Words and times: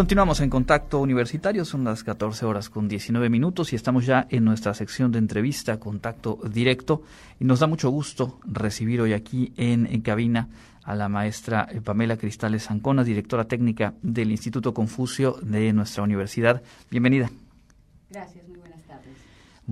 Continuamos 0.00 0.40
en 0.40 0.48
contacto 0.48 0.98
universitario, 0.98 1.66
son 1.66 1.84
las 1.84 2.02
14 2.04 2.46
horas 2.46 2.70
con 2.70 2.88
19 2.88 3.28
minutos 3.28 3.74
y 3.74 3.76
estamos 3.76 4.06
ya 4.06 4.26
en 4.30 4.46
nuestra 4.46 4.72
sección 4.72 5.12
de 5.12 5.18
entrevista, 5.18 5.78
contacto 5.78 6.38
directo, 6.50 7.02
y 7.38 7.44
nos 7.44 7.60
da 7.60 7.66
mucho 7.66 7.90
gusto 7.90 8.40
recibir 8.46 9.02
hoy 9.02 9.12
aquí 9.12 9.52
en, 9.58 10.00
cabina 10.00 10.48
a 10.84 10.94
la 10.94 11.10
maestra 11.10 11.68
eh, 11.70 11.82
Pamela 11.82 12.16
Cristales 12.16 12.70
Ancona, 12.70 13.04
directora 13.04 13.44
técnica 13.44 13.92
del 14.00 14.30
Instituto 14.30 14.72
Confucio 14.72 15.36
de 15.42 15.70
nuestra 15.74 16.02
universidad. 16.02 16.62
Bienvenida. 16.90 17.30
Gracias. 18.08 18.46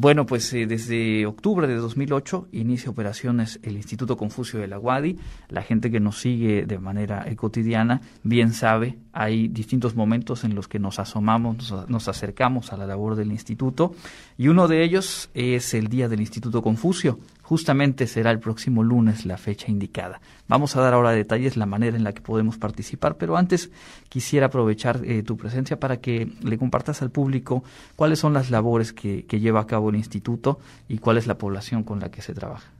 Bueno, 0.01 0.27
pues 0.27 0.53
eh, 0.53 0.69
desde 0.69 1.27
octubre 1.27 1.67
de 1.67 1.75
2008 1.75 2.51
inicia 2.53 2.89
operaciones 2.89 3.59
el 3.65 3.75
Instituto 3.75 4.17
Confucio 4.17 4.61
de 4.61 4.69
la 4.69 4.79
UADI. 4.79 5.19
La 5.49 5.63
gente 5.63 5.91
que 5.91 5.99
nos 5.99 6.21
sigue 6.21 6.67
de 6.67 6.79
manera 6.79 7.25
eh, 7.27 7.35
cotidiana 7.35 8.01
bien 8.23 8.53
sabe, 8.53 8.97
hay 9.13 9.49
distintos 9.49 9.97
momentos 9.97 10.45
en 10.45 10.55
los 10.55 10.69
que 10.69 10.79
nos 10.79 11.01
asomamos, 11.01 11.75
nos, 11.89 12.07
acercamos 12.07 12.73
a 12.73 12.77
la 12.77 12.87
labor 12.87 13.17
del 13.17 13.33
instituto 13.33 13.93
y 14.37 14.47
uno 14.47 14.69
de 14.69 14.85
ellos 14.85 15.31
es 15.35 15.75
el 15.75 15.89
Día 15.89 16.09
del 16.09 16.21
Instituto 16.21 16.63
Confucio. 16.63 17.19
Justamente 17.49 18.07
será 18.07 18.31
el 18.31 18.41
próximo 18.41 18.83
lunes 18.83 19.25
la 19.25 19.39
fecha 19.39 19.71
indicada. 19.71 20.21
Vamos 20.49 20.77
a 20.77 20.83
dar 20.83 20.93
ahora 20.93 21.13
detalles 21.13 21.57
la 21.57 21.65
manera 21.65 21.97
en 21.97 22.05
la 22.05 22.13
que 22.13 22.21
podemos 22.21 22.59
participar, 22.59 23.17
pero 23.17 23.39
antes 23.39 23.71
quisiera 24.11 24.49
aprovechar 24.49 25.01
eh, 25.03 25.23
tu 25.23 25.39
presencia 25.39 25.81
para 25.81 25.97
que 25.97 26.31
le 26.43 26.59
compartas 26.59 27.01
al 27.01 27.11
público 27.11 27.65
cuáles 27.97 28.19
son 28.19 28.35
las 28.35 28.51
labores 28.51 28.93
que, 28.93 29.25
que 29.25 29.41
lleva 29.41 29.61
a 29.61 29.67
cabo 29.67 29.89
el 29.89 29.97
instituto 29.97 30.59
y 30.91 30.99
cuál 30.99 31.17
es 31.17 31.27
la 31.27 31.39
población 31.39 31.85
con 31.85 32.01
la 32.01 32.11
que 32.11 32.21
se 32.21 32.35
trabaja. 32.35 32.71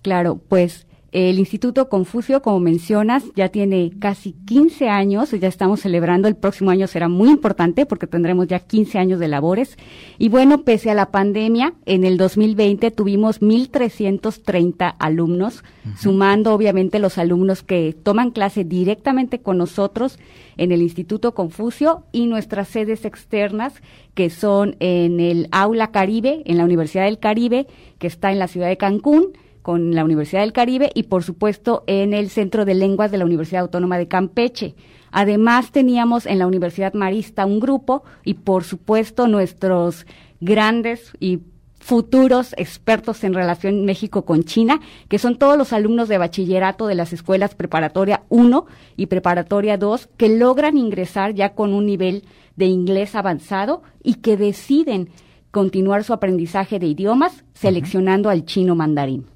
Claro, 0.00 0.40
pues 0.48 0.86
el 1.12 1.38
Instituto 1.38 1.88
Confucio, 1.88 2.42
como 2.42 2.60
mencionas, 2.60 3.24
ya 3.34 3.48
tiene 3.48 3.92
casi 3.98 4.32
15 4.32 4.88
años, 4.88 5.30
ya 5.30 5.48
estamos 5.48 5.80
celebrando, 5.80 6.28
el 6.28 6.36
próximo 6.36 6.70
año 6.70 6.86
será 6.86 7.08
muy 7.08 7.30
importante 7.30 7.86
porque 7.86 8.06
tendremos 8.06 8.48
ya 8.48 8.58
15 8.58 8.98
años 8.98 9.20
de 9.20 9.28
labores. 9.28 9.78
Y 10.18 10.28
bueno, 10.28 10.62
pese 10.62 10.90
a 10.90 10.94
la 10.94 11.10
pandemia, 11.10 11.74
en 11.86 12.04
el 12.04 12.16
2020 12.16 12.90
tuvimos 12.90 13.40
1.330 13.40 14.96
alumnos, 14.98 15.62
sumando 15.96 16.52
obviamente 16.52 16.98
los 16.98 17.18
alumnos 17.18 17.62
que 17.62 17.96
toman 18.02 18.32
clase 18.32 18.64
directamente 18.64 19.40
con 19.40 19.58
nosotros 19.58 20.18
en 20.56 20.72
el 20.72 20.82
Instituto 20.82 21.34
Confucio 21.34 22.04
y 22.12 22.26
nuestras 22.26 22.68
sedes 22.68 23.04
externas, 23.04 23.74
que 24.14 24.28
son 24.30 24.76
en 24.80 25.20
el 25.20 25.48
Aula 25.52 25.92
Caribe, 25.92 26.42
en 26.46 26.58
la 26.58 26.64
Universidad 26.64 27.04
del 27.04 27.18
Caribe, 27.18 27.66
que 27.98 28.06
está 28.06 28.32
en 28.32 28.38
la 28.38 28.48
ciudad 28.48 28.68
de 28.68 28.76
Cancún, 28.76 29.32
con 29.66 29.96
la 29.96 30.04
Universidad 30.04 30.42
del 30.42 30.52
Caribe 30.52 30.92
y 30.94 31.02
por 31.02 31.24
supuesto 31.24 31.82
en 31.88 32.14
el 32.14 32.30
Centro 32.30 32.64
de 32.64 32.76
Lenguas 32.76 33.10
de 33.10 33.18
la 33.18 33.24
Universidad 33.24 33.62
Autónoma 33.62 33.98
de 33.98 34.06
Campeche. 34.06 34.76
Además 35.10 35.72
teníamos 35.72 36.24
en 36.24 36.38
la 36.38 36.46
Universidad 36.46 36.94
Marista 36.94 37.44
un 37.46 37.58
grupo 37.58 38.04
y 38.22 38.34
por 38.34 38.62
supuesto 38.62 39.26
nuestros 39.26 40.06
grandes 40.40 41.10
y 41.18 41.40
futuros 41.80 42.54
expertos 42.56 43.24
en 43.24 43.34
relación 43.34 43.84
México 43.84 44.24
con 44.24 44.44
China, 44.44 44.78
que 45.08 45.18
son 45.18 45.36
todos 45.36 45.58
los 45.58 45.72
alumnos 45.72 46.08
de 46.08 46.18
bachillerato 46.18 46.86
de 46.86 46.94
las 46.94 47.12
escuelas 47.12 47.56
preparatoria 47.56 48.22
1 48.28 48.66
y 48.96 49.06
preparatoria 49.06 49.76
2 49.78 50.10
que 50.16 50.28
logran 50.28 50.78
ingresar 50.78 51.34
ya 51.34 51.54
con 51.54 51.74
un 51.74 51.86
nivel 51.86 52.22
de 52.54 52.66
inglés 52.66 53.16
avanzado 53.16 53.82
y 54.00 54.14
que 54.14 54.36
deciden 54.36 55.08
continuar 55.50 56.04
su 56.04 56.12
aprendizaje 56.12 56.78
de 56.78 56.86
idiomas 56.86 57.42
seleccionando 57.52 58.30
al 58.30 58.44
chino 58.44 58.76
mandarín. 58.76 59.26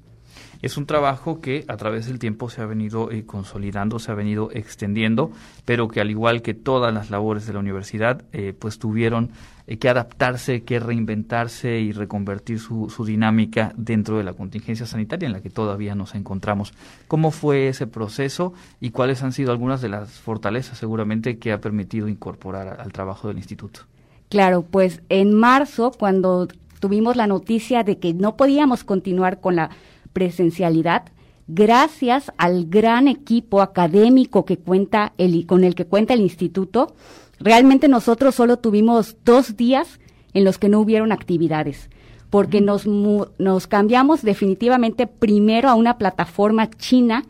Es 0.61 0.77
un 0.77 0.85
trabajo 0.85 1.41
que 1.41 1.65
a 1.67 1.77
través 1.77 2.05
del 2.05 2.19
tiempo 2.19 2.49
se 2.49 2.61
ha 2.61 2.65
venido 2.65 3.11
eh, 3.11 3.25
consolidando, 3.25 3.97
se 3.97 4.11
ha 4.11 4.15
venido 4.15 4.49
extendiendo, 4.51 5.31
pero 5.65 5.87
que 5.87 6.01
al 6.01 6.11
igual 6.11 6.41
que 6.43 6.53
todas 6.53 6.93
las 6.93 7.09
labores 7.09 7.47
de 7.47 7.53
la 7.53 7.59
universidad, 7.59 8.23
eh, 8.31 8.53
pues 8.57 8.77
tuvieron 8.77 9.31
eh, 9.65 9.77
que 9.77 9.89
adaptarse, 9.89 10.63
que 10.63 10.79
reinventarse 10.79 11.79
y 11.79 11.93
reconvertir 11.93 12.59
su, 12.59 12.89
su, 12.89 13.05
dinámica 13.05 13.73
dentro 13.75 14.17
de 14.17 14.23
la 14.23 14.33
contingencia 14.33 14.85
sanitaria 14.85 15.25
en 15.25 15.33
la 15.33 15.41
que 15.41 15.49
todavía 15.49 15.95
nos 15.95 16.13
encontramos. 16.13 16.73
¿Cómo 17.07 17.31
fue 17.31 17.67
ese 17.67 17.87
proceso 17.87 18.53
y 18.79 18.91
cuáles 18.91 19.23
han 19.23 19.33
sido 19.33 19.51
algunas 19.51 19.81
de 19.81 19.89
las 19.89 20.11
fortalezas 20.11 20.77
seguramente 20.77 21.39
que 21.39 21.51
ha 21.53 21.59
permitido 21.59 22.07
incorporar 22.07 22.79
al 22.79 22.93
trabajo 22.93 23.27
del 23.27 23.37
instituto? 23.37 23.81
Claro, 24.29 24.61
pues 24.61 25.01
en 25.09 25.33
marzo, 25.33 25.91
cuando 25.91 26.47
tuvimos 26.79 27.15
la 27.15 27.27
noticia 27.27 27.83
de 27.83 27.97
que 27.99 28.13
no 28.13 28.35
podíamos 28.37 28.83
continuar 28.83 29.39
con 29.39 29.55
la 29.55 29.71
presencialidad 30.13 31.03
gracias 31.47 32.31
al 32.37 32.65
gran 32.67 33.07
equipo 33.07 33.61
académico 33.61 34.45
que 34.45 34.57
cuenta 34.57 35.13
el, 35.17 35.45
con 35.45 35.63
el 35.63 35.75
que 35.75 35.85
cuenta 35.85 36.13
el 36.13 36.21
instituto. 36.21 36.95
Realmente 37.39 37.87
nosotros 37.87 38.35
solo 38.35 38.57
tuvimos 38.57 39.17
dos 39.25 39.57
días 39.57 39.99
en 40.33 40.45
los 40.45 40.57
que 40.57 40.69
no 40.69 40.79
hubieron 40.79 41.11
actividades, 41.11 41.89
porque 42.29 42.61
nos, 42.61 42.85
nos 42.85 43.67
cambiamos 43.67 44.21
definitivamente 44.21 45.07
primero 45.07 45.69
a 45.69 45.75
una 45.75 45.97
plataforma 45.97 46.69
china, 46.69 47.25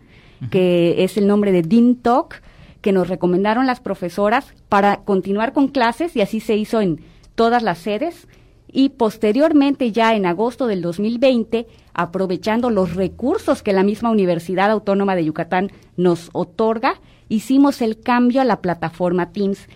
que 0.50 1.04
es 1.04 1.18
el 1.18 1.28
nombre 1.28 1.52
de 1.52 1.62
DinTalk, 1.62 2.42
que 2.82 2.92
nos 2.92 3.08
recomendaron 3.08 3.68
las 3.68 3.80
profesoras 3.80 4.54
para 4.70 4.98
continuar 4.98 5.54
con 5.54 5.68
clases 5.68 6.16
y 6.16 6.22
así 6.22 6.40
se 6.40 6.58
hizo 6.58 6.82
en 6.82 7.00
todas 7.36 7.62
las 7.64 7.78
sedes 7.78 8.28
y 8.72 8.90
posteriormente 8.90 9.92
ya 9.92 10.16
en 10.16 10.26
agosto 10.26 10.68
del 10.68 10.82
2020, 10.82 11.68
aprovechando 11.94 12.70
los 12.70 12.96
recursos 12.96 13.64
que 13.64 13.74
la 13.74 13.84
misma 13.84 14.12
Universidad 14.12 14.72
Autónoma 14.72 15.16
de 15.16 15.26
Yucatán 15.26 15.72
nos 15.98 16.30
otorga, 16.34 17.02
hicimos 17.28 17.82
el 17.82 18.00
cambio 18.00 18.42
a 18.42 18.46
la 18.46 18.62
plataforma 18.62 19.32
Teams. 19.32 19.68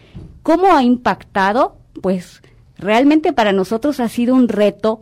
¿Cómo 0.44 0.73
ha 0.73 0.84
impactado? 0.84 1.78
Pues 2.01 2.41
realmente 2.78 3.34
para 3.34 3.51
nosotros 3.51 4.00
ha 4.00 4.09
sido 4.09 4.35
un 4.35 4.47
reto 4.47 5.00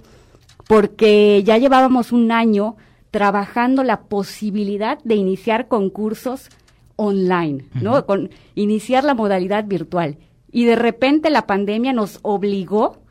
porque 0.68 1.44
ya 1.44 1.58
llevábamos 1.58 2.12
un 2.12 2.32
año 2.32 2.78
trabajando 3.12 3.84
la 3.84 4.02
posibilidad 4.02 4.98
de 5.04 5.16
iniciar 5.16 5.68
concursos 5.68 6.50
online, 6.96 7.66
¿no? 7.76 8.06
Con 8.06 8.32
iniciar 8.56 9.04
la 9.04 9.14
modalidad 9.14 9.66
virtual. 9.66 10.18
Y 10.52 10.66
de 10.66 10.76
repente 10.76 11.30
la 11.30 11.46
pandemia 11.46 11.94
nos 11.94 12.20
obligó 12.22 13.03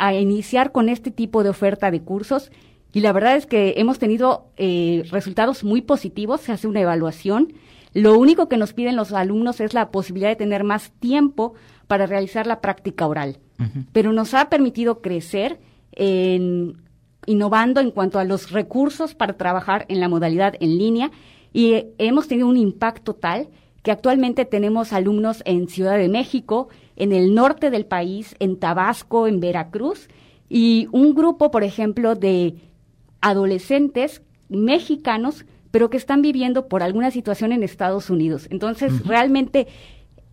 a 0.00 0.14
iniciar 0.14 0.72
con 0.72 0.88
este 0.88 1.10
tipo 1.10 1.42
de 1.44 1.50
oferta 1.50 1.90
de 1.90 2.00
cursos. 2.00 2.50
Y 2.92 3.00
la 3.00 3.12
verdad 3.12 3.36
es 3.36 3.46
que 3.46 3.74
hemos 3.76 3.98
tenido 3.98 4.48
eh, 4.56 5.04
resultados 5.10 5.62
muy 5.62 5.82
positivos, 5.82 6.40
se 6.40 6.52
hace 6.52 6.66
una 6.66 6.80
evaluación. 6.80 7.52
Lo 7.92 8.18
único 8.18 8.48
que 8.48 8.56
nos 8.56 8.72
piden 8.72 8.96
los 8.96 9.12
alumnos 9.12 9.60
es 9.60 9.74
la 9.74 9.90
posibilidad 9.90 10.30
de 10.30 10.36
tener 10.36 10.64
más 10.64 10.90
tiempo 11.00 11.54
para 11.86 12.06
realizar 12.06 12.46
la 12.46 12.60
práctica 12.60 13.06
oral, 13.06 13.38
pero 13.92 14.12
nos 14.12 14.32
ha 14.32 14.48
permitido 14.48 15.02
crecer 15.02 15.60
en, 15.92 16.82
innovando 17.26 17.80
en 17.80 17.90
cuanto 17.90 18.18
a 18.18 18.24
los 18.24 18.52
recursos 18.52 19.14
para 19.14 19.34
trabajar 19.34 19.86
en 19.88 20.00
la 20.00 20.08
modalidad 20.08 20.54
en 20.60 20.78
línea. 20.78 21.10
Y 21.52 21.84
hemos 21.98 22.28
tenido 22.28 22.48
un 22.48 22.56
impacto 22.56 23.14
tal 23.14 23.48
que 23.82 23.90
actualmente 23.90 24.44
tenemos 24.44 24.92
alumnos 24.92 25.42
en 25.46 25.68
Ciudad 25.68 25.96
de 25.96 26.08
México, 26.08 26.68
en 27.00 27.12
el 27.12 27.34
norte 27.34 27.70
del 27.70 27.86
país, 27.86 28.36
en 28.40 28.58
Tabasco, 28.58 29.26
en 29.26 29.40
Veracruz, 29.40 30.08
y 30.50 30.86
un 30.92 31.14
grupo, 31.14 31.50
por 31.50 31.64
ejemplo, 31.64 32.14
de 32.14 32.56
adolescentes 33.22 34.20
mexicanos, 34.50 35.46
pero 35.70 35.88
que 35.88 35.96
están 35.96 36.20
viviendo 36.20 36.68
por 36.68 36.82
alguna 36.82 37.10
situación 37.10 37.52
en 37.52 37.62
Estados 37.62 38.10
Unidos. 38.10 38.48
Entonces, 38.50 39.06
realmente 39.06 39.66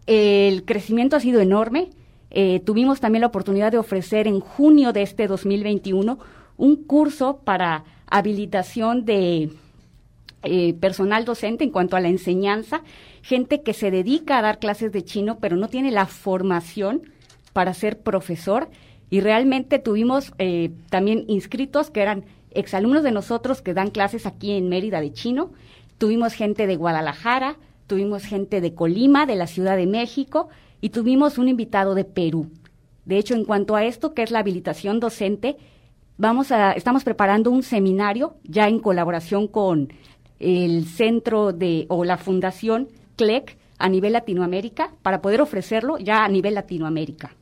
el 0.08 0.66
crecimiento 0.66 1.16
ha 1.16 1.22
sido 1.22 1.40
enorme. 1.40 1.90
Eh, 2.32 2.60
tuvimos 2.66 3.00
también 3.00 3.22
la 3.22 3.28
oportunidad 3.28 3.72
de 3.72 3.78
ofrecer 3.78 4.28
en 4.28 4.42
junio 4.42 4.92
de 4.92 5.04
este 5.04 5.28
2021 5.28 6.20
un 6.58 6.76
curso 6.84 7.40
para 7.46 7.86
habilitación 8.08 9.06
de 9.06 9.52
eh, 10.44 10.74
personal 10.76 11.26
docente 11.26 11.64
en 11.64 11.72
cuanto 11.72 11.96
a 11.96 12.00
la 12.00 12.10
enseñanza, 12.10 12.84
gente 13.22 13.62
que 13.64 13.74
se 13.74 13.92
dedica 13.92 14.38
a 14.38 14.42
dar 14.42 14.60
clases 14.60 14.92
de 14.92 15.04
chino, 15.04 15.40
pero 15.40 15.56
no 15.56 15.68
tiene 15.68 15.92
la 15.92 16.06
formación 16.06 17.02
para 17.54 17.74
ser 17.74 18.00
profesor. 18.00 18.70
Y 19.10 19.22
realmente 19.22 19.80
tuvimos 19.80 20.34
eh, 20.38 20.72
también 20.90 21.26
inscritos 21.28 21.90
que 21.90 22.02
eran 22.02 22.26
exalumnos 22.52 23.04
de 23.04 23.12
nosotros 23.12 23.62
que 23.62 23.74
dan 23.74 23.90
clases 23.90 24.26
aquí 24.26 24.52
en 24.54 24.70
Mérida 24.70 25.02
de 25.02 25.14
chino. 25.14 25.52
Tuvimos 25.98 26.34
gente 26.34 26.68
de 26.68 26.76
Guadalajara, 26.76 27.58
tuvimos 27.88 28.24
gente 28.24 28.62
de 28.62 28.74
Colima, 28.74 29.26
de 29.26 29.36
la 29.36 29.48
Ciudad 29.48 29.78
de 29.78 29.88
México, 29.88 30.50
y 30.82 30.90
tuvimos 30.90 31.38
un 31.38 31.50
invitado 31.50 31.96
de 31.96 32.04
Perú. 32.04 32.52
De 33.06 33.18
hecho, 33.18 33.34
en 33.36 33.46
cuanto 33.46 33.76
a 33.76 33.86
esto, 33.86 34.14
que 34.14 34.24
es 34.24 34.32
la 34.32 34.40
habilitación 34.40 35.00
docente, 35.00 35.58
vamos 36.18 36.52
a, 36.52 36.74
estamos 36.74 37.04
preparando 37.04 37.52
un 37.52 37.64
seminario 37.64 38.36
ya 38.44 38.68
en 38.68 38.80
colaboración 38.80 39.48
con 39.48 39.94
el 40.40 40.86
centro 40.86 41.54
de 41.54 41.86
o 41.90 42.04
la 42.04 42.18
fundación 42.18 42.90
CLEC 43.16 43.58
a 43.78 43.90
nivel 43.90 44.14
Latinoamérica 44.14 44.92
para 45.02 45.22
poder 45.22 45.42
ofrecerlo 45.42 45.98
ya 45.98 46.26
a 46.26 46.30
nivel 46.30 46.56
Latinoamérica. 46.56 47.36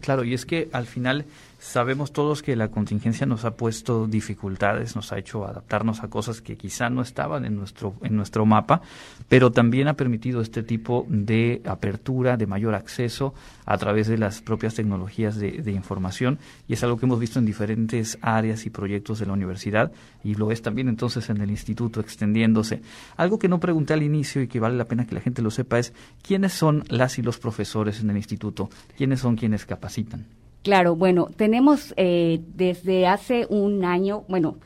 Claro, 0.00 0.24
y 0.24 0.34
es 0.34 0.44
que 0.44 0.68
al 0.72 0.86
final 0.86 1.24
Sabemos 1.64 2.12
todos 2.12 2.42
que 2.42 2.56
la 2.56 2.68
contingencia 2.68 3.24
nos 3.24 3.46
ha 3.46 3.56
puesto 3.56 4.06
dificultades, 4.06 4.94
nos 4.94 5.12
ha 5.12 5.18
hecho 5.18 5.46
adaptarnos 5.46 6.02
a 6.02 6.08
cosas 6.08 6.42
que 6.42 6.58
quizá 6.58 6.90
no 6.90 7.00
estaban 7.00 7.46
en 7.46 7.56
nuestro, 7.56 7.94
en 8.02 8.14
nuestro 8.16 8.44
mapa, 8.44 8.82
pero 9.30 9.50
también 9.50 9.88
ha 9.88 9.94
permitido 9.94 10.42
este 10.42 10.62
tipo 10.62 11.06
de 11.08 11.62
apertura, 11.64 12.36
de 12.36 12.46
mayor 12.46 12.74
acceso 12.74 13.32
a 13.64 13.78
través 13.78 14.08
de 14.08 14.18
las 14.18 14.42
propias 14.42 14.74
tecnologías 14.74 15.36
de, 15.36 15.72
información 15.72 16.38
y 16.68 16.74
es 16.74 16.84
algo 16.84 16.98
que 16.98 17.06
hemos 17.06 17.18
visto 17.18 17.38
en 17.38 17.46
diferentes 17.46 18.18
áreas 18.20 18.66
y 18.66 18.70
proyectos 18.70 19.18
de 19.18 19.26
la 19.26 19.32
universidad 19.32 19.90
y 20.22 20.34
lo 20.34 20.50
es 20.50 20.60
también 20.60 20.90
entonces 20.90 21.30
en 21.30 21.40
el 21.40 21.50
instituto 21.50 21.98
extendiéndose. 21.98 22.82
Algo 23.16 23.38
que 23.38 23.48
no 23.48 23.58
pregunté 23.58 23.94
al 23.94 24.02
inicio 24.02 24.42
y 24.42 24.48
que 24.48 24.60
vale 24.60 24.76
la 24.76 24.84
pena 24.84 25.06
que 25.06 25.14
la 25.14 25.22
gente 25.22 25.40
lo 25.40 25.50
sepa 25.50 25.78
es 25.78 25.94
quiénes 26.22 26.52
son 26.52 26.84
las 26.88 27.18
y 27.18 27.22
los 27.22 27.38
profesores 27.38 28.00
en 28.00 28.10
el 28.10 28.18
instituto, 28.18 28.68
quiénes 28.98 29.20
son 29.20 29.34
quienes 29.34 29.64
capacitan. 29.64 30.26
Claro, 30.64 30.96
bueno, 30.96 31.28
tenemos 31.36 31.92
eh, 31.98 32.40
desde 32.54 33.06
hace 33.06 33.46
un 33.50 33.84
año, 33.84 34.24
bueno, 34.28 34.56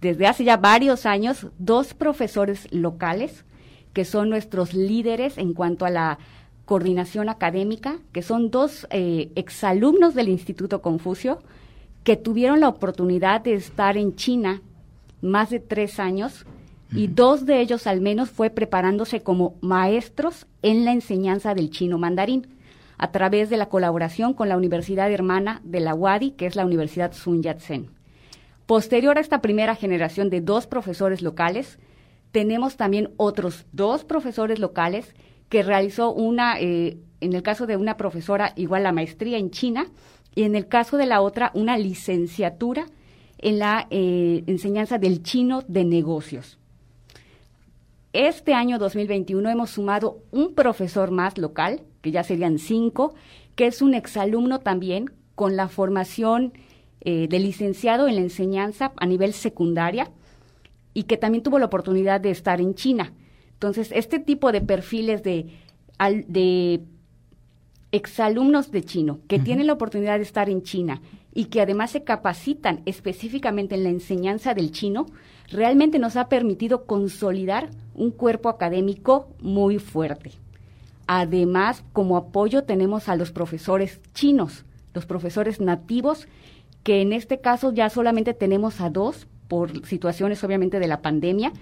desde 0.00 0.26
hace 0.26 0.44
ya 0.44 0.56
varios 0.56 1.04
años, 1.04 1.46
dos 1.58 1.92
profesores 1.92 2.66
locales 2.72 3.44
que 3.92 4.06
son 4.06 4.30
nuestros 4.30 4.72
líderes 4.72 5.36
en 5.36 5.52
cuanto 5.52 5.84
a 5.84 5.90
la 5.90 6.18
coordinación 6.64 7.28
académica, 7.28 7.98
que 8.12 8.22
son 8.22 8.50
dos 8.50 8.86
eh, 8.88 9.30
exalumnos 9.34 10.14
del 10.14 10.30
Instituto 10.30 10.80
Confucio 10.80 11.42
que 12.02 12.16
tuvieron 12.16 12.60
la 12.60 12.70
oportunidad 12.70 13.42
de 13.42 13.52
estar 13.52 13.98
en 13.98 14.16
China 14.16 14.62
más 15.20 15.50
de 15.50 15.60
tres 15.60 16.00
años 16.00 16.46
y 16.90 17.08
dos 17.08 17.44
de 17.44 17.60
ellos 17.60 17.86
al 17.86 18.00
menos 18.00 18.30
fue 18.30 18.48
preparándose 18.48 19.20
como 19.20 19.56
maestros 19.60 20.46
en 20.62 20.86
la 20.86 20.92
enseñanza 20.92 21.54
del 21.54 21.68
chino 21.68 21.98
mandarín 21.98 22.46
a 22.98 23.10
través 23.10 23.50
de 23.50 23.56
la 23.56 23.68
colaboración 23.68 24.34
con 24.34 24.48
la 24.48 24.56
Universidad 24.56 25.10
Hermana 25.10 25.60
de 25.64 25.80
la 25.80 25.94
UADI, 25.94 26.32
que 26.32 26.46
es 26.46 26.56
la 26.56 26.64
Universidad 26.64 27.12
Sun 27.12 27.42
Yat-sen. 27.42 27.90
Posterior 28.66 29.18
a 29.18 29.20
esta 29.20 29.42
primera 29.42 29.74
generación 29.74 30.30
de 30.30 30.40
dos 30.40 30.66
profesores 30.66 31.22
locales, 31.22 31.78
tenemos 32.30 32.76
también 32.76 33.10
otros 33.16 33.66
dos 33.72 34.04
profesores 34.04 34.58
locales 34.58 35.14
que 35.48 35.62
realizó 35.62 36.12
una, 36.12 36.58
eh, 36.58 36.96
en 37.20 37.34
el 37.34 37.42
caso 37.42 37.66
de 37.66 37.76
una 37.76 37.96
profesora, 37.96 38.52
igual 38.56 38.84
la 38.84 38.92
maestría 38.92 39.36
en 39.36 39.50
China, 39.50 39.86
y 40.34 40.44
en 40.44 40.56
el 40.56 40.66
caso 40.66 40.96
de 40.96 41.06
la 41.06 41.20
otra, 41.20 41.50
una 41.54 41.76
licenciatura 41.76 42.86
en 43.38 43.58
la 43.58 43.86
eh, 43.90 44.44
enseñanza 44.46 44.98
del 44.98 45.22
chino 45.22 45.62
de 45.68 45.84
negocios. 45.84 46.58
Este 48.14 48.54
año 48.54 48.78
2021 48.78 49.50
hemos 49.50 49.70
sumado 49.70 50.22
un 50.30 50.54
profesor 50.54 51.10
más 51.10 51.36
local, 51.38 51.82
que 52.02 52.10
ya 52.10 52.22
serían 52.22 52.58
cinco, 52.58 53.14
que 53.54 53.66
es 53.66 53.80
un 53.80 53.94
exalumno 53.94 54.60
también 54.60 55.10
con 55.34 55.56
la 55.56 55.68
formación 55.68 56.52
eh, 57.00 57.26
de 57.28 57.38
licenciado 57.38 58.06
en 58.06 58.16
la 58.16 58.20
enseñanza 58.20 58.92
a 58.96 59.06
nivel 59.06 59.32
secundaria 59.32 60.10
y 60.94 61.04
que 61.04 61.16
también 61.16 61.42
tuvo 61.42 61.58
la 61.58 61.66
oportunidad 61.66 62.20
de 62.20 62.30
estar 62.30 62.60
en 62.60 62.74
China. 62.74 63.12
Entonces, 63.54 63.90
este 63.94 64.18
tipo 64.18 64.52
de 64.52 64.60
perfiles 64.60 65.22
de, 65.22 65.46
de 66.28 66.80
exalumnos 67.92 68.70
de 68.70 68.84
chino 68.84 69.20
que 69.28 69.38
tienen 69.38 69.66
la 69.66 69.72
oportunidad 69.74 70.18
de 70.18 70.24
estar 70.24 70.50
en 70.50 70.62
China 70.62 71.00
y 71.34 71.46
que 71.46 71.60
además 71.60 71.92
se 71.92 72.04
capacitan 72.04 72.82
específicamente 72.84 73.74
en 73.74 73.84
la 73.84 73.90
enseñanza 73.90 74.54
del 74.54 74.70
chino, 74.70 75.06
realmente 75.48 75.98
nos 75.98 76.16
ha 76.16 76.28
permitido 76.28 76.84
consolidar 76.84 77.70
un 77.94 78.10
cuerpo 78.10 78.48
académico 78.48 79.28
muy 79.40 79.78
fuerte. 79.78 80.32
Además, 81.14 81.84
como 81.92 82.16
apoyo 82.16 82.64
tenemos 82.64 83.10
a 83.10 83.16
los 83.16 83.32
profesores 83.32 84.00
chinos, 84.14 84.64
los 84.94 85.04
profesores 85.04 85.60
nativos, 85.60 86.26
que 86.84 87.02
en 87.02 87.12
este 87.12 87.38
caso 87.38 87.70
ya 87.70 87.90
solamente 87.90 88.32
tenemos 88.32 88.80
a 88.80 88.88
dos 88.88 89.26
por 89.46 89.84
situaciones 89.84 90.42
obviamente 90.42 90.80
de 90.80 90.86
la 90.86 91.02
pandemia, 91.02 91.52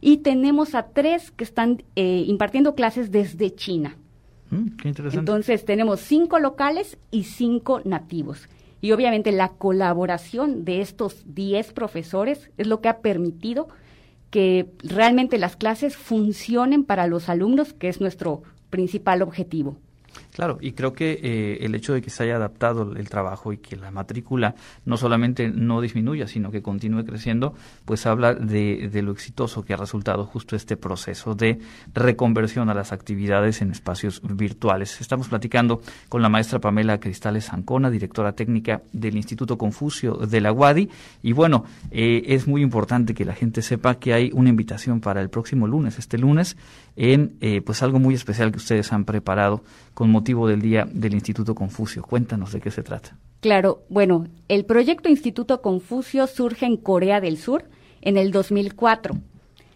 y 0.00 0.18
tenemos 0.18 0.76
a 0.76 0.90
tres 0.90 1.32
que 1.32 1.42
están 1.42 1.82
eh, 1.96 2.22
impartiendo 2.24 2.76
clases 2.76 3.10
desde 3.10 3.52
China. 3.52 3.96
Mm, 4.50 4.68
Entonces 5.14 5.64
tenemos 5.64 5.98
cinco 5.98 6.38
locales 6.38 6.96
y 7.10 7.24
cinco 7.24 7.80
nativos. 7.84 8.48
Y 8.80 8.92
obviamente 8.92 9.32
la 9.32 9.48
colaboración 9.48 10.64
de 10.64 10.82
estos 10.82 11.24
diez 11.26 11.72
profesores 11.72 12.52
es 12.58 12.68
lo 12.68 12.80
que 12.80 12.88
ha 12.88 13.00
permitido 13.00 13.70
que 14.30 14.70
realmente 14.84 15.36
las 15.36 15.56
clases 15.56 15.96
funcionen 15.96 16.84
para 16.84 17.08
los 17.08 17.28
alumnos, 17.28 17.72
que 17.72 17.88
es 17.88 18.00
nuestro 18.00 18.44
principal 18.70 19.22
objetivo. 19.22 19.76
Claro, 20.32 20.58
y 20.60 20.72
creo 20.72 20.92
que 20.92 21.20
eh, 21.22 21.58
el 21.62 21.74
hecho 21.74 21.92
de 21.92 22.00
que 22.00 22.10
se 22.10 22.22
haya 22.22 22.36
adaptado 22.36 22.94
el 22.94 23.08
trabajo 23.08 23.52
y 23.52 23.58
que 23.58 23.76
la 23.76 23.90
matrícula 23.90 24.54
no 24.84 24.96
solamente 24.96 25.48
no 25.48 25.80
disminuya, 25.80 26.26
sino 26.26 26.50
que 26.50 26.62
continúe 26.62 27.04
creciendo, 27.04 27.54
pues 27.84 28.06
habla 28.06 28.34
de, 28.34 28.88
de, 28.90 29.02
lo 29.02 29.12
exitoso 29.12 29.64
que 29.64 29.74
ha 29.74 29.76
resultado 29.76 30.24
justo 30.24 30.56
este 30.56 30.76
proceso 30.76 31.34
de 31.34 31.58
reconversión 31.94 32.70
a 32.70 32.74
las 32.74 32.92
actividades 32.92 33.60
en 33.60 33.70
espacios 33.70 34.22
virtuales. 34.22 35.00
Estamos 35.00 35.28
platicando 35.28 35.82
con 36.08 36.22
la 36.22 36.28
maestra 36.28 36.60
Pamela 36.60 37.00
Cristales 37.00 37.52
Ancona, 37.52 37.90
directora 37.90 38.32
técnica 38.32 38.82
del 38.92 39.16
Instituto 39.16 39.58
Confucio 39.58 40.14
de 40.14 40.40
la 40.40 40.52
UADI, 40.52 40.88
y 41.22 41.32
bueno, 41.32 41.64
eh, 41.90 42.22
es 42.26 42.46
muy 42.46 42.62
importante 42.62 43.14
que 43.14 43.24
la 43.24 43.34
gente 43.34 43.62
sepa 43.62 43.96
que 43.96 44.14
hay 44.14 44.30
una 44.32 44.48
invitación 44.48 45.00
para 45.00 45.20
el 45.20 45.28
próximo 45.28 45.66
lunes, 45.66 45.98
este 45.98 46.18
lunes, 46.18 46.56
en 46.96 47.36
eh, 47.40 47.60
pues 47.62 47.82
algo 47.82 47.98
muy 47.98 48.14
especial 48.14 48.50
que 48.50 48.58
ustedes 48.58 48.92
han 48.92 49.04
preparado 49.04 49.62
con 50.00 50.10
motivo 50.10 50.48
del 50.48 50.62
Día 50.62 50.88
del 50.90 51.12
Instituto 51.12 51.54
Confucio. 51.54 52.02
Cuéntanos 52.02 52.52
de 52.52 52.60
qué 52.62 52.70
se 52.70 52.82
trata. 52.82 53.18
Claro, 53.40 53.82
bueno, 53.90 54.28
el 54.48 54.64
proyecto 54.64 55.10
Instituto 55.10 55.60
Confucio 55.60 56.26
surge 56.26 56.64
en 56.64 56.78
Corea 56.78 57.20
del 57.20 57.36
Sur 57.36 57.64
en 58.00 58.16
el 58.16 58.30
2004. 58.30 59.18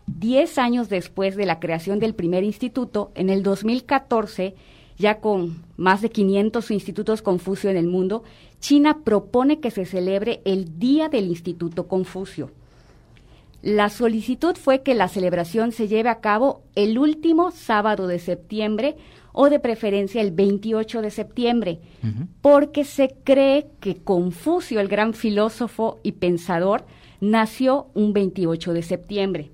Diez 0.06 0.56
años 0.56 0.88
después 0.88 1.36
de 1.36 1.44
la 1.44 1.60
creación 1.60 1.98
del 1.98 2.14
primer 2.14 2.42
instituto, 2.42 3.12
en 3.14 3.28
el 3.28 3.42
2014, 3.42 4.54
ya 4.96 5.20
con 5.20 5.62
más 5.76 6.00
de 6.00 6.08
500 6.08 6.70
institutos 6.70 7.20
Confucio 7.20 7.68
en 7.68 7.76
el 7.76 7.86
mundo, 7.86 8.22
China 8.60 9.00
propone 9.04 9.60
que 9.60 9.70
se 9.70 9.84
celebre 9.84 10.40
el 10.46 10.78
Día 10.78 11.10
del 11.10 11.26
Instituto 11.26 11.86
Confucio. 11.86 12.50
La 13.64 13.88
solicitud 13.88 14.56
fue 14.56 14.82
que 14.82 14.92
la 14.92 15.08
celebración 15.08 15.72
se 15.72 15.88
lleve 15.88 16.10
a 16.10 16.20
cabo 16.20 16.64
el 16.74 16.98
último 16.98 17.50
sábado 17.50 18.06
de 18.06 18.18
septiembre 18.18 18.94
o 19.32 19.48
de 19.48 19.58
preferencia 19.58 20.20
el 20.20 20.32
28 20.32 21.00
de 21.00 21.10
septiembre, 21.10 21.80
porque 22.42 22.84
se 22.84 23.16
cree 23.24 23.68
que 23.80 23.96
Confucio, 23.96 24.80
el 24.80 24.88
gran 24.88 25.14
filósofo 25.14 25.98
y 26.02 26.12
pensador, 26.12 26.84
nació 27.22 27.86
un 27.94 28.12
28 28.12 28.74
de 28.74 28.82
septiembre. 28.82 29.50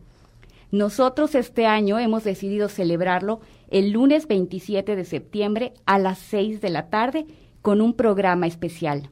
Nosotros 0.73 1.37
este 1.37 1.66
año 1.66 2.00
hemos 2.00 2.25
decidido 2.25 2.68
celebrarlo 2.68 3.40
el 3.70 3.92
lunes 3.92 4.26
27 4.26 4.96
de 4.96 5.04
septiembre 5.04 5.73
a 5.87 6.00
las 6.00 6.18
6 6.18 6.61
de 6.61 6.70
la 6.70 6.90
tarde 6.90 7.26
con 7.62 7.80
un 7.80 7.94
programa 7.94 8.49
especial. 8.49 9.08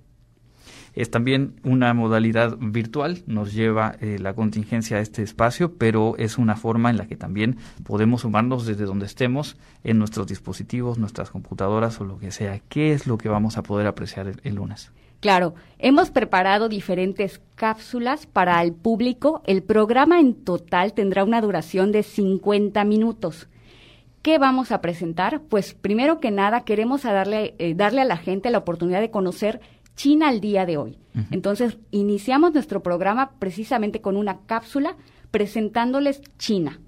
Es 0.99 1.12
también 1.12 1.61
una 1.62 1.95
modalidad 1.95 2.57
virtual, 2.59 3.23
nos 3.28 3.52
lleva 3.52 3.95
eh, 4.00 4.19
la 4.19 4.35
contingencia 4.35 4.97
a 4.97 5.00
este 5.00 5.23
espacio, 5.23 5.75
pero 5.78 6.17
es 6.17 6.38
una 6.38 6.57
forma 6.57 6.90
en 6.90 6.97
la 6.97 7.07
que 7.07 7.14
también 7.14 7.59
podemos 7.85 8.23
sumarnos 8.23 8.67
desde 8.67 8.85
donde 8.85 9.07
estemos 9.07 9.57
en 9.85 10.00
nuestros 10.00 10.26
dispositivos, 10.26 10.99
nuestras 10.99 11.31
computadoras 11.31 12.00
o 12.00 12.05
lo 12.05 12.19
que 12.19 12.33
sea. 12.33 12.59
¿Qué 12.69 12.95
es 12.95 13.07
lo 13.07 13.17
que 13.17 13.28
vamos 13.28 13.57
a 13.59 13.62
poder 13.62 13.87
apreciar 13.87 14.40
el, 14.43 14.55
lunes? 14.57 14.90
Claro, 15.21 15.55
hemos 15.78 16.11
preparado 16.11 16.69
diferentes 16.69 17.40
cápsulas 17.55 18.26
para 18.26 18.61
el 18.61 18.73
público. 18.73 19.40
El 19.47 19.62
programa 19.62 20.19
en 20.19 20.35
total 20.35 20.95
tendrá 20.95 21.23
una 21.23 21.40
duración 21.40 21.93
de 21.93 22.02
50 22.02 22.83
minutos. 22.83 23.49
¿Qué 24.23 24.38
vamos 24.38 24.73
a 24.73 24.81
presentar? 24.81 25.43
Pues 25.49 25.75
primero 25.75 26.19
que 26.19 26.33
nada 26.33 26.62
queremos 26.62 27.05
darle, 27.05 27.55
eh, 27.59 27.75
darle 27.76 28.00
a 28.00 28.05
la 28.05 28.17
gente 28.17 28.50
la 28.50 28.59
oportunidad 28.59 29.00
de 29.00 29.12
conocer 29.12 29.61
China 29.99 30.28
al 30.28 30.40
día 30.40 30.64
de 30.64 30.76
hoy. 30.76 30.97
Entonces, 31.33 31.76
iniciamos 31.90 32.55
nuestro 32.55 32.85
programa 32.85 33.33
precisamente 33.40 34.00
con 34.00 34.17
una 34.17 34.38
cápsula 34.47 34.97
presentándoles 35.33 36.23
China. 36.38 36.81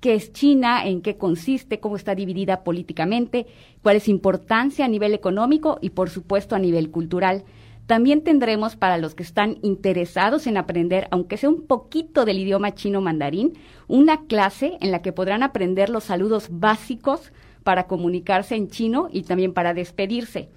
¿Qué 0.00 0.16
es 0.16 0.32
China? 0.32 0.84
¿En 0.84 1.00
qué 1.00 1.16
consiste? 1.16 1.78
¿Cómo 1.78 1.94
está 1.94 2.16
dividida 2.16 2.64
políticamente? 2.64 3.46
¿Cuál 3.82 3.96
es 3.96 4.02
su 4.02 4.10
importancia 4.10 4.84
a 4.84 4.88
nivel 4.88 5.14
económico 5.14 5.78
y, 5.80 5.90
por 5.90 6.10
supuesto, 6.10 6.56
a 6.56 6.58
nivel 6.58 6.90
cultural? 6.90 7.44
También 7.86 8.22
tendremos 8.22 8.74
para 8.74 8.98
los 8.98 9.14
que 9.14 9.22
están 9.22 9.58
interesados 9.62 10.48
en 10.48 10.56
aprender, 10.56 11.06
aunque 11.12 11.36
sea 11.36 11.50
un 11.50 11.68
poquito 11.68 12.24
del 12.24 12.40
idioma 12.40 12.74
chino 12.74 13.00
mandarín, 13.00 13.52
una 13.86 14.26
clase 14.26 14.76
en 14.80 14.90
la 14.90 15.02
que 15.02 15.12
podrán 15.12 15.44
aprender 15.44 15.88
los 15.88 16.02
saludos 16.02 16.48
básicos 16.50 17.32
para 17.62 17.86
comunicarse 17.86 18.56
en 18.56 18.66
chino 18.70 19.08
y 19.12 19.22
también 19.22 19.52
para 19.52 19.72
despedirse. 19.72 20.48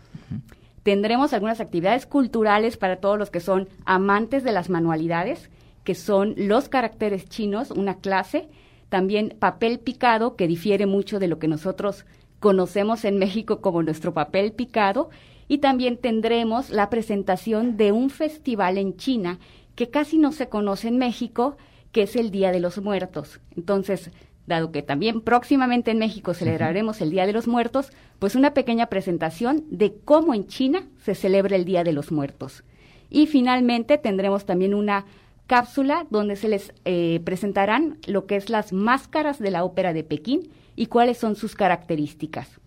Tendremos 0.89 1.33
algunas 1.33 1.61
actividades 1.61 2.07
culturales 2.07 2.75
para 2.75 2.95
todos 2.95 3.19
los 3.19 3.29
que 3.29 3.41
son 3.41 3.69
amantes 3.85 4.43
de 4.43 4.51
las 4.51 4.71
manualidades, 4.71 5.51
que 5.83 5.93
son 5.93 6.33
los 6.35 6.67
caracteres 6.67 7.29
chinos, 7.29 7.69
una 7.69 7.97
clase, 7.99 8.49
también 8.89 9.35
papel 9.37 9.77
picado, 9.77 10.35
que 10.35 10.47
difiere 10.47 10.87
mucho 10.87 11.19
de 11.19 11.27
lo 11.27 11.37
que 11.37 11.47
nosotros 11.47 12.07
conocemos 12.39 13.05
en 13.05 13.19
México 13.19 13.61
como 13.61 13.83
nuestro 13.83 14.15
papel 14.15 14.51
picado, 14.51 15.11
Y 15.47 15.59
también 15.59 15.97
tendremos 15.97 16.71
la 16.71 16.89
presentación 16.89 17.75
de 17.75 17.91
un 17.91 18.09
festival 18.09 18.79
en 18.79 18.95
China 18.97 19.37
que 19.75 19.89
casi 19.89 20.17
no 20.17 20.31
se 20.31 20.49
conoce 20.49 20.87
en 20.87 20.97
México, 20.97 21.55
que 21.91 22.03
es 22.03 22.15
el 22.15 22.31
Día 22.31 22.51
de 22.51 22.61
los 22.61 22.81
Muertos. 22.81 23.41
Entonces, 23.55 24.09
dado 24.49 24.73
que 24.73 24.81
también 24.81 25.21
próximamente 25.21 25.91
en 25.91 25.99
México 25.99 26.33
celebraremos 26.33 26.99
el 26.99 27.11
Día 27.11 27.25
de 27.25 27.31
los 27.31 27.47
Muertos, 27.47 27.93
pues 28.19 28.35
una 28.35 28.53
pequeña 28.53 28.87
presentación 28.87 29.63
de 29.69 29.95
cómo 30.03 30.33
en 30.33 30.47
China 30.47 30.83
se 31.01 31.15
celebra 31.15 31.55
el 31.55 31.63
Día 31.63 31.85
de 31.85 31.93
los 31.93 32.11
Muertos. 32.11 32.65
Y 33.09 33.27
finalmente 33.27 33.97
tendremos 33.97 34.45
también 34.45 34.73
una 34.73 35.05
cápsula 35.47 36.05
donde 36.09 36.35
se 36.35 36.49
les 36.49 36.73
eh, 36.83 37.21
presentarán 37.23 37.97
lo 38.05 38.25
que 38.25 38.35
es 38.35 38.49
las 38.49 38.73
máscaras 38.73 39.39
de 39.39 39.51
la 39.51 39.63
ópera 39.63 39.93
de 39.93 40.03
Pekín 40.03 40.49
y 40.75 40.87
cuáles 40.87 41.17
son 41.17 41.35
sus 41.35 41.55
características. 41.55 42.59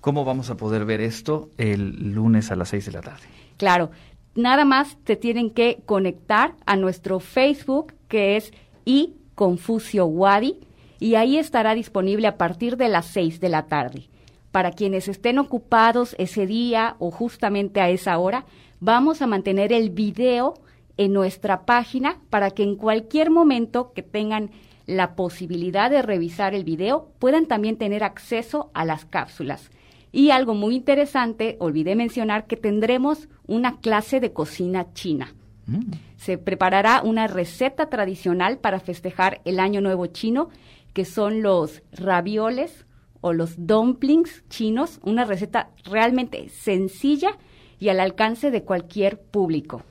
¿Cómo 0.00 0.24
vamos 0.24 0.50
a 0.50 0.56
poder 0.56 0.84
ver 0.84 1.00
esto 1.00 1.50
el 1.56 2.12
lunes 2.12 2.50
a 2.50 2.56
las 2.56 2.70
seis 2.70 2.86
de 2.86 2.92
la 2.92 3.00
tarde? 3.00 3.22
Claro, 3.56 3.90
nada 4.34 4.64
más 4.64 4.96
te 5.04 5.16
tienen 5.16 5.50
que 5.50 5.82
conectar 5.86 6.54
a 6.66 6.76
nuestro 6.76 7.20
Facebook 7.20 7.94
que 8.08 8.36
es 8.36 8.52
y 8.84 9.14
Confucio 9.34 10.06
Wadi 10.06 10.58
y 11.04 11.16
ahí 11.16 11.36
estará 11.36 11.74
disponible 11.74 12.26
a 12.26 12.38
partir 12.38 12.78
de 12.78 12.88
las 12.88 13.04
seis 13.04 13.38
de 13.38 13.50
la 13.50 13.66
tarde. 13.66 14.08
Para 14.52 14.70
quienes 14.70 15.06
estén 15.06 15.38
ocupados 15.38 16.16
ese 16.18 16.46
día 16.46 16.96
o 16.98 17.10
justamente 17.10 17.82
a 17.82 17.90
esa 17.90 18.16
hora, 18.16 18.46
vamos 18.80 19.20
a 19.20 19.26
mantener 19.26 19.70
el 19.74 19.90
video 19.90 20.54
en 20.96 21.12
nuestra 21.12 21.66
página 21.66 22.16
para 22.30 22.52
que 22.52 22.62
en 22.62 22.76
cualquier 22.76 23.30
momento 23.30 23.92
que 23.92 24.02
tengan 24.02 24.48
la 24.86 25.14
posibilidad 25.14 25.90
de 25.90 26.00
revisar 26.00 26.54
el 26.54 26.64
video 26.64 27.10
puedan 27.18 27.44
también 27.44 27.76
tener 27.76 28.02
acceso 28.02 28.70
a 28.72 28.86
las 28.86 29.04
cápsulas. 29.04 29.70
Y 30.10 30.30
algo 30.30 30.54
muy 30.54 30.74
interesante, 30.74 31.58
olvidé 31.60 31.96
mencionar 31.96 32.46
que 32.46 32.56
tendremos 32.56 33.28
una 33.46 33.78
clase 33.80 34.20
de 34.20 34.32
cocina 34.32 34.86
china. 34.94 35.34
Mm. 35.66 35.80
Se 36.16 36.38
preparará 36.38 37.02
una 37.02 37.26
receta 37.26 37.90
tradicional 37.90 38.56
para 38.56 38.80
festejar 38.80 39.42
el 39.44 39.60
Año 39.60 39.82
Nuevo 39.82 40.06
chino, 40.06 40.48
que 40.94 41.04
son 41.04 41.42
los 41.42 41.82
ravioles 41.92 42.86
o 43.20 43.34
los 43.34 43.66
dumplings 43.66 44.44
chinos, 44.48 45.00
una 45.02 45.24
receta 45.24 45.70
realmente 45.84 46.48
sencilla 46.48 47.36
y 47.78 47.90
al 47.90 48.00
alcance 48.00 48.50
de 48.50 48.62
cualquier 48.62 49.20
público 49.20 49.82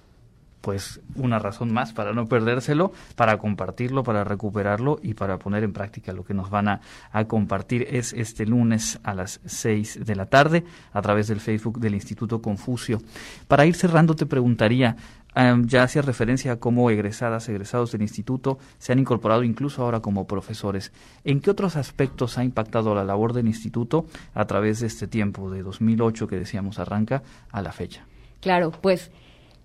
pues 0.64 1.02
una 1.16 1.40
razón 1.40 1.74
más 1.74 1.92
para 1.92 2.14
no 2.14 2.26
perdérselo, 2.26 2.94
para 3.18 3.38
compartirlo, 3.38 4.02
para 4.04 4.24
recuperarlo 4.24 4.98
y 5.04 5.14
para 5.14 5.38
poner 5.38 5.66
en 5.66 5.74
práctica 5.74 6.14
lo 6.14 6.24
que 6.24 6.34
nos 6.34 6.50
van 6.50 6.70
a, 6.70 6.80
compartir 7.28 7.86
es 7.90 8.14
este 8.14 8.46
lunes 8.46 8.98
a 9.04 9.14
las 9.14 9.42
seis 9.44 10.00
de 10.06 10.16
la 10.16 10.28
tarde 10.28 10.64
a 10.94 11.02
través 11.02 11.28
del 11.28 11.42
Facebook 11.42 11.82
del 11.82 11.96
Instituto 11.96 12.42
Confucio. 12.42 13.02
Para 13.50 13.66
ir 13.66 13.76
cerrando 13.76 14.16
te 14.16 14.26
preguntaría, 14.26 14.96
em, 15.36 15.66
ya 15.68 15.84
hacía 15.84 16.02
referencia 16.02 16.54
a 16.54 16.56
cómo 16.58 16.90
egresadas, 16.90 17.48
egresados 17.50 17.92
del 17.92 18.02
instituto 18.02 18.60
se 18.78 18.92
han 18.92 19.00
incorporado 19.00 19.44
incluso 19.44 19.84
ahora 19.84 20.02
como 20.02 20.28
profesores. 20.28 20.92
¿En 21.24 21.40
qué 21.40 21.50
otros 21.52 21.76
aspectos 21.76 22.38
ha 22.38 22.44
impactado 22.44 22.96
la 22.96 23.04
labor 23.04 23.34
del 23.34 23.48
instituto 23.48 24.06
a 24.34 24.46
través 24.46 24.80
de 24.80 24.88
este 24.88 25.08
tiempo, 25.08 25.50
de 25.50 25.64
2008 25.64 26.28
que 26.28 26.38
decíamos 26.38 26.80
arranca, 26.80 27.24
a 27.52 27.62
la 27.62 27.72
fecha? 27.72 28.06
Claro, 28.40 28.72
pues 28.72 29.12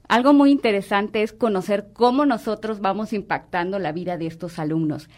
algo 0.08 0.32
muy 0.32 0.50
interesante 0.50 1.22
es 1.22 1.32
conocer 1.32 1.88
cómo 1.92 2.25
nosotros 2.25 2.80
vamos 2.80 3.12
impactando 3.12 3.78
la 3.78 3.92
vida 3.92 4.16
de 4.16 4.26
estos 4.26 4.58
alumnos. 4.58 5.08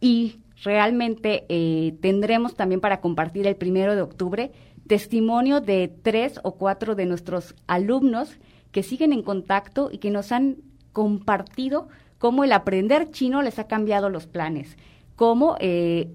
Y 0.00 0.40
realmente 0.62 1.44
eh, 1.48 1.94
tendremos 2.00 2.54
también 2.54 2.80
para 2.80 3.00
compartir 3.00 3.46
el 3.46 3.56
primero 3.56 3.94
de 3.94 4.02
octubre 4.02 4.52
testimonio 4.86 5.60
de 5.60 5.92
tres 6.02 6.40
o 6.44 6.54
cuatro 6.54 6.94
de 6.94 7.06
nuestros 7.06 7.54
alumnos 7.66 8.38
que 8.76 8.82
siguen 8.82 9.14
en 9.14 9.22
contacto 9.22 9.88
y 9.90 9.96
que 9.96 10.10
nos 10.10 10.32
han 10.32 10.58
compartido 10.92 11.88
cómo 12.18 12.44
el 12.44 12.52
aprender 12.52 13.10
chino 13.10 13.40
les 13.40 13.58
ha 13.58 13.68
cambiado 13.68 14.10
los 14.10 14.26
planes, 14.26 14.76
cómo 15.14 15.56
eh, 15.60 16.10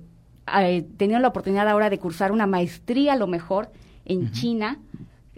eh 0.46 0.86
tenido 0.96 1.20
la 1.20 1.30
oportunidad 1.30 1.68
ahora 1.68 1.89
de 1.89 1.98
cursar 1.98 2.32
una 2.32 2.46
maestría 2.46 3.13
a 3.13 3.15
lo 3.15 3.25
mejor 3.25 3.72
en 4.06 4.32
China 4.32 4.77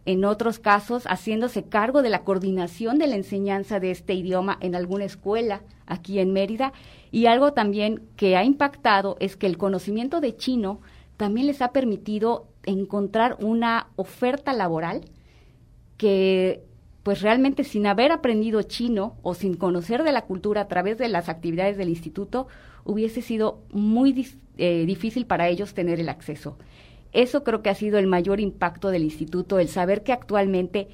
en 0.03 0.25
otros 0.25 0.59
casos 0.59 1.05
haciéndose 1.05 1.63
cargo 1.63 2.01
de 2.01 2.09
la 2.09 2.25
coordinación 2.25 2.97
de 2.97 3.07
la 3.07 3.15
enseñanza 3.15 3.79
de 3.79 3.91
este 3.91 4.15
idioma 4.15 4.57
en 4.59 4.75
alguna 4.75 5.05
escuela 5.05 5.61
aquí 5.85 6.19
en 6.19 6.33
Mérida. 6.33 6.73
Y 7.09 7.27
algo 7.27 7.53
también 7.53 8.01
que 8.17 8.35
ha 8.35 8.43
impactado 8.43 9.15
es 9.21 9.37
que 9.37 9.47
el 9.47 9.57
conocimiento 9.57 10.19
de 10.19 10.35
chino 10.35 10.81
también 11.15 11.47
les 11.47 11.61
ha 11.61 11.71
permitido 11.71 12.47
encontrar 12.65 13.37
una 13.39 13.87
oferta 13.95 14.51
laboral 14.51 15.05
que 15.95 16.65
pues 17.03 17.21
realmente 17.21 17.65
sin 17.65 17.85
haber 17.85 18.11
aprendido 18.11 18.61
chino 18.63 19.17
o 19.21 19.33
sin 19.33 19.55
conocer 19.55 20.03
de 20.03 20.13
la 20.13 20.23
cultura 20.23 20.61
a 20.61 20.67
través 20.69 20.97
de 20.97 21.09
las 21.09 21.27
actividades 21.27 21.77
del 21.77 21.89
instituto, 21.89 22.47
hubiese 22.85 23.21
sido 23.21 23.61
muy 23.71 24.27
eh, 24.57 24.85
difícil 24.85 25.25
para 25.25 25.49
ellos 25.49 25.73
tener 25.73 25.99
el 25.99 26.07
acceso. 26.07 26.57
Eso 27.11 27.43
creo 27.43 27.61
que 27.61 27.69
ha 27.69 27.75
sido 27.75 27.99
el 27.99 28.07
mayor 28.07 28.39
impacto 28.39 28.89
del 28.89 29.03
instituto, 29.03 29.59
el 29.59 29.67
saber 29.67 30.03
que 30.03 30.13
actualmente 30.13 30.87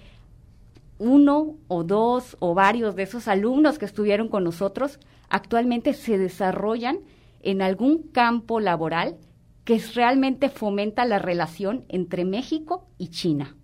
uno 0.98 1.56
o 1.68 1.84
dos 1.84 2.36
o 2.40 2.54
varios 2.56 2.96
de 2.96 3.04
esos 3.04 3.28
alumnos 3.28 3.80
que 3.80 3.86
estuvieron 3.86 4.28
con 4.28 4.44
nosotros 4.44 5.00
actualmente 5.30 5.94
se 5.94 6.18
desarrollan 6.18 7.00
en 7.42 7.62
algún 7.62 8.02
campo 8.02 8.60
laboral 8.60 9.16
que 9.64 9.80
realmente 9.94 10.50
fomenta 10.50 11.06
la 11.06 11.20
relación 11.20 11.86
entre 11.88 12.26
México 12.26 12.88
y 12.98 13.10
China. 13.10 13.56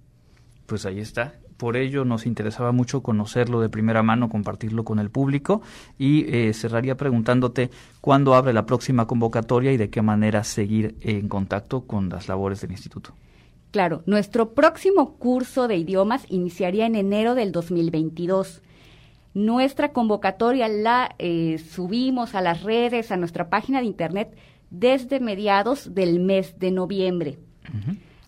Pues 0.68 0.86
ahí 0.86 1.00
está 1.00 1.40
por 1.58 1.78
ello 1.78 2.06
nos 2.06 2.26
interesaba 2.26 2.72
mucho 2.72 3.02
conocerlo 3.02 3.62
de 3.62 3.70
primera 3.70 4.04
mano, 4.04 4.30
compartirlo 4.30 4.84
con 4.84 5.00
el 5.00 5.10
público 5.10 5.62
y 5.98 6.26
eh, 6.28 6.54
cerraría 6.54 6.96
preguntándote 6.96 7.70
cuándo 8.02 8.36
abre 8.36 8.54
la 8.54 8.66
próxima 8.66 9.08
convocatoria 9.08 9.72
y 9.72 9.78
de 9.78 9.90
qué 9.90 10.02
manera 10.02 10.44
seguir 10.44 10.96
en 11.02 11.28
contacto 11.30 11.82
con 11.82 12.10
las 12.10 12.28
labores 12.28 12.62
del 12.62 12.72
instituto. 12.72 13.14
Claro, 13.72 14.04
nuestro 14.06 14.54
próximo 14.54 15.16
curso 15.16 15.68
de 15.68 15.76
idiomas 15.76 16.26
iniciaría 16.30 16.86
en 16.86 16.96
enero 16.96 17.36
del 17.36 17.52
2022. 17.52 18.62
Nuestra 19.34 19.92
convocatoria 19.92 20.70
la 20.70 21.14
eh, 21.20 21.58
subimos 21.58 22.36
a 22.36 22.42
las 22.42 22.64
redes, 22.64 23.12
a 23.12 23.18
nuestra 23.18 23.50
página 23.50 23.80
de 23.82 23.86
internet 23.86 24.38
desde 24.70 25.20
mediados 25.20 25.94
del 25.94 26.20
mes 26.20 26.58
de 26.58 26.72
noviembre. 26.72 27.38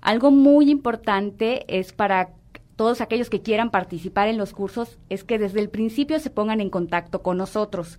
Algo 0.01 0.31
muy 0.31 0.69
importante 0.69 1.63
es 1.79 1.93
para 1.93 2.31
todos 2.77 3.01
aquellos 3.01 3.29
que 3.29 3.41
quieran 3.41 3.71
participar 3.71 4.29
en 4.29 4.37
los 4.37 4.53
cursos 4.53 4.99
es 5.09 5.23
que 5.23 5.39
desde 5.39 5.59
el 5.59 5.69
principio 5.69 6.19
se 6.19 6.29
pongan 6.29 6.61
en 6.61 6.69
contacto 6.69 7.23
con 7.23 7.37
nosotros, 7.37 7.97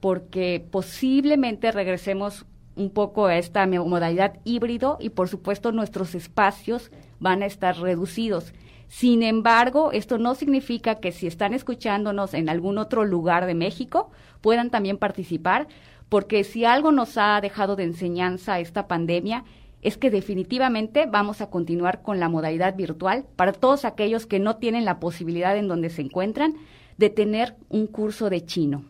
porque 0.00 0.66
posiblemente 0.70 1.70
regresemos 1.70 2.46
un 2.74 2.90
poco 2.90 3.26
a 3.26 3.36
esta 3.36 3.66
modalidad 3.66 4.40
híbrido 4.44 4.96
y 4.98 5.10
por 5.10 5.28
supuesto 5.28 5.72
nuestros 5.72 6.14
espacios 6.14 6.90
van 7.20 7.42
a 7.42 7.46
estar 7.46 7.78
reducidos. 7.78 8.54
Sin 8.88 9.22
embargo, 9.22 9.92
esto 9.92 10.16
no 10.16 10.34
significa 10.34 10.96
que 10.96 11.12
si 11.12 11.26
están 11.26 11.52
escuchándonos 11.52 12.32
en 12.32 12.48
algún 12.48 12.78
otro 12.78 13.04
lugar 13.04 13.44
de 13.44 13.54
México 13.54 14.10
puedan 14.40 14.70
también 14.70 14.96
participar, 14.96 15.68
porque 16.08 16.44
si 16.44 16.64
algo 16.64 16.92
nos 16.92 17.18
ha 17.18 17.38
dejado 17.42 17.76
de 17.76 17.84
enseñanza 17.84 18.58
esta 18.58 18.86
pandemia 18.88 19.44
es 19.84 19.98
que 19.98 20.10
definitivamente 20.10 21.06
vamos 21.06 21.40
a 21.42 21.50
continuar 21.50 22.02
con 22.02 22.18
la 22.18 22.28
modalidad 22.28 22.74
virtual 22.74 23.26
para 23.36 23.52
todos 23.52 23.84
aquellos 23.84 24.26
que 24.26 24.40
no 24.40 24.56
tienen 24.56 24.84
la 24.84 24.98
posibilidad 24.98 25.56
en 25.56 25.68
donde 25.68 25.90
se 25.90 26.02
encuentran 26.02 26.54
de 26.96 27.10
tener 27.10 27.54
un 27.68 27.86
curso 27.86 28.30
de 28.30 28.44
chino. 28.44 28.82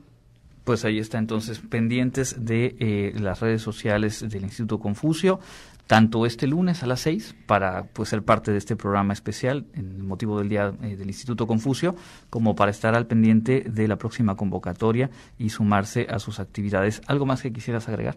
Pues 0.63 0.85
ahí 0.87 0.99
está 0.99 1.19
entonces 1.19 1.59
pendientes 1.59 2.47
de 2.47 2.77
eh, 2.79 3.13
las 3.19 3.41
redes 3.41 3.61
sociales 3.61 4.27
del 4.27 4.45
Instituto 4.45 4.79
Confucio, 4.79 5.41
tanto 5.87 6.25
este 6.25 6.47
lunes 6.47 6.83
a 6.83 6.87
las 6.87 7.01
seis 7.01 7.35
para 7.47 7.85
pues 7.93 8.09
ser 8.09 8.23
parte 8.23 8.53
de 8.53 8.59
este 8.59 8.77
programa 8.77 9.13
especial 9.13 9.67
en 9.75 9.97
el 9.97 10.03
motivo 10.05 10.39
del 10.39 10.49
día 10.49 10.73
eh, 10.83 10.97
del 10.97 11.09
Instituto 11.09 11.47
Confucio, 11.47 11.97
como 12.31 12.55
para 12.55 12.71
estar 12.71 12.95
al 12.95 13.07
pendiente 13.07 13.65
de 13.69 13.89
la 13.89 13.97
próxima 13.97 14.37
convocatoria 14.37 15.11
y 15.39 15.51
sumarse 15.51 16.07
a 16.09 16.19
sus 16.19 16.41
actividades. 16.41 17.03
¿Algo 17.09 17.27
más 17.27 17.43
que 17.43 17.53
quisieras 17.53 17.89
agregar? 17.89 18.17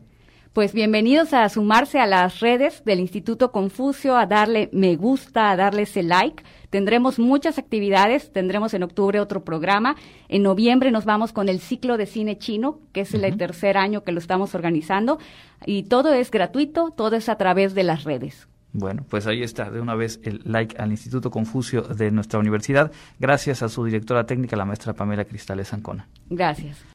Pues 0.58 0.74
bienvenidos 0.74 1.34
a 1.34 1.48
sumarse 1.50 2.00
a 2.00 2.08
las 2.08 2.40
redes 2.40 2.84
del 2.84 3.00
Instituto 3.00 3.52
Confucio, 3.52 4.18
a 4.18 4.26
darle 4.26 4.72
me 4.74 4.96
gusta, 4.96 5.52
a 5.52 5.56
darle 5.56 5.84
ese 5.84 6.02
like. 6.02 6.44
Tendremos 6.72 7.20
muchas 7.20 7.60
actividades, 7.60 8.34
tendremos 8.34 8.74
en 8.74 8.82
octubre 8.82 9.20
otro 9.20 9.44
programa, 9.44 9.96
en 10.30 10.42
noviembre 10.42 10.90
nos 10.90 11.06
vamos 11.06 11.32
con 11.32 11.48
el 11.48 11.60
ciclo 11.60 11.96
de 11.96 12.08
cine 12.08 12.40
chino, 12.40 12.80
que 12.92 13.02
es 13.02 13.14
el 13.14 13.38
tercer 13.38 13.78
año 13.78 14.04
que 14.04 14.12
lo 14.12 14.18
estamos 14.18 14.56
organizando, 14.56 15.20
y 15.68 15.84
todo 15.84 16.12
es 16.12 16.32
gratuito, 16.32 16.90
todo 16.90 17.18
es 17.18 17.30
a 17.30 17.36
través 17.36 17.76
de 17.76 17.84
las 17.84 18.04
redes. 18.04 18.48
Bueno, 18.74 19.06
pues 19.08 19.28
ahí 19.28 19.44
está, 19.44 19.70
de 19.70 19.80
una 19.80 19.94
vez 19.94 20.20
el 20.24 20.42
like 20.44 20.76
al 20.82 20.90
Instituto 20.90 21.30
Confucio 21.30 21.84
de 21.84 22.10
nuestra 22.10 22.40
universidad, 22.40 22.92
gracias 23.20 23.62
a 23.62 23.70
su 23.70 23.86
directora 23.86 24.26
técnica, 24.26 24.56
la 24.56 24.66
maestra 24.66 24.94
Pamela 24.94 25.26
Cristales 25.26 25.72
Ancona. 25.72 26.08
Gracias. 26.32 26.84